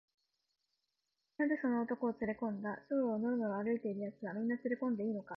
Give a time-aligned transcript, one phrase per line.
[1.37, 2.81] 「なぜその男をつれこんだんだ？
[2.89, 5.29] 小路をのろのろ歩いているやつは、みんなつれこんでいいのか？」